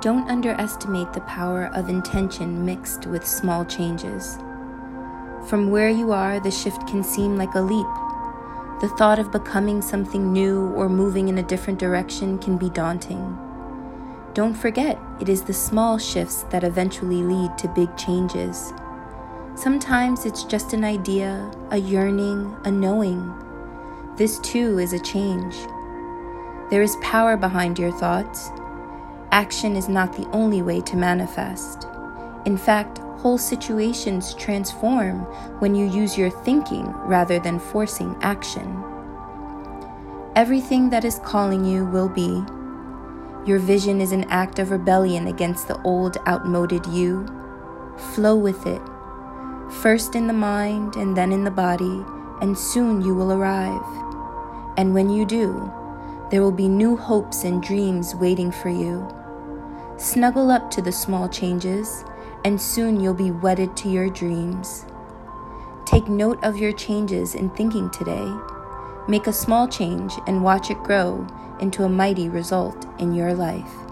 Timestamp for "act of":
44.30-44.70